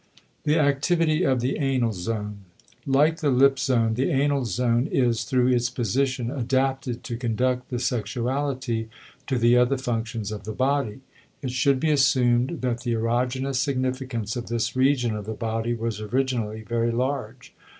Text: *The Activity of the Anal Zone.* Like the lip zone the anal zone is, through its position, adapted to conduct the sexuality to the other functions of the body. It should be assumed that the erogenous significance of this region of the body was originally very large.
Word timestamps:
*The 0.45 0.57
Activity 0.57 1.23
of 1.23 1.41
the 1.41 1.57
Anal 1.59 1.93
Zone.* 1.93 2.39
Like 2.87 3.17
the 3.19 3.29
lip 3.29 3.59
zone 3.59 3.93
the 3.93 4.09
anal 4.09 4.45
zone 4.45 4.87
is, 4.87 5.25
through 5.25 5.49
its 5.49 5.69
position, 5.69 6.31
adapted 6.31 7.03
to 7.03 7.15
conduct 7.17 7.69
the 7.69 7.77
sexuality 7.77 8.89
to 9.27 9.37
the 9.37 9.57
other 9.57 9.77
functions 9.77 10.31
of 10.31 10.43
the 10.43 10.53
body. 10.53 11.01
It 11.43 11.51
should 11.51 11.79
be 11.79 11.91
assumed 11.91 12.61
that 12.61 12.81
the 12.81 12.93
erogenous 12.93 13.57
significance 13.57 14.35
of 14.35 14.47
this 14.47 14.75
region 14.75 15.13
of 15.15 15.25
the 15.25 15.33
body 15.35 15.75
was 15.75 16.01
originally 16.01 16.63
very 16.63 16.89
large. 16.91 17.53